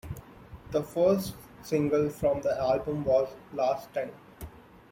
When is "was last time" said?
3.05-4.09